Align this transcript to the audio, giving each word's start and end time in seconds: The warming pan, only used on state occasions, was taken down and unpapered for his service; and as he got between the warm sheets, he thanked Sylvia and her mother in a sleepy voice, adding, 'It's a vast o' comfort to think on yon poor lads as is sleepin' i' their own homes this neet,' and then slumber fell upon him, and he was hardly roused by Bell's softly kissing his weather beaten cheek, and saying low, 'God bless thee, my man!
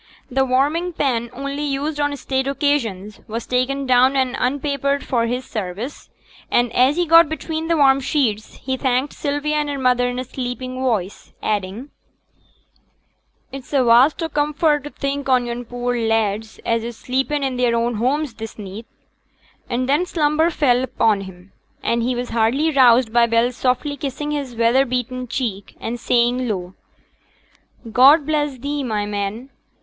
The 0.31 0.43
warming 0.45 0.93
pan, 0.93 1.29
only 1.31 1.61
used 1.61 1.99
on 1.99 2.17
state 2.17 2.47
occasions, 2.47 3.19
was 3.27 3.45
taken 3.45 3.85
down 3.85 4.15
and 4.15 4.35
unpapered 4.39 5.03
for 5.03 5.27
his 5.27 5.45
service; 5.45 6.09
and 6.49 6.73
as 6.73 6.95
he 6.95 7.05
got 7.05 7.29
between 7.29 7.67
the 7.67 7.77
warm 7.77 7.99
sheets, 7.99 8.55
he 8.55 8.77
thanked 8.77 9.13
Sylvia 9.13 9.57
and 9.57 9.69
her 9.69 9.77
mother 9.77 10.09
in 10.09 10.17
a 10.17 10.23
sleepy 10.23 10.69
voice, 10.69 11.33
adding, 11.43 11.91
'It's 13.51 13.71
a 13.73 13.83
vast 13.83 14.23
o' 14.23 14.29
comfort 14.29 14.85
to 14.85 14.89
think 14.89 15.29
on 15.29 15.45
yon 15.45 15.65
poor 15.65 15.95
lads 15.95 16.59
as 16.65 16.83
is 16.83 16.97
sleepin' 16.97 17.43
i' 17.43 17.55
their 17.55 17.75
own 17.75 17.93
homes 17.97 18.33
this 18.33 18.57
neet,' 18.57 18.87
and 19.69 19.87
then 19.87 20.07
slumber 20.07 20.49
fell 20.49 20.81
upon 20.81 21.21
him, 21.21 21.51
and 21.83 22.01
he 22.01 22.15
was 22.15 22.29
hardly 22.29 22.71
roused 22.71 23.13
by 23.13 23.27
Bell's 23.27 23.55
softly 23.55 23.95
kissing 23.97 24.31
his 24.31 24.55
weather 24.55 24.83
beaten 24.83 25.27
cheek, 25.27 25.77
and 25.79 25.99
saying 25.99 26.47
low, 26.49 26.73
'God 27.91 28.25
bless 28.25 28.57
thee, 28.57 28.81
my 28.83 29.05
man! 29.05 29.51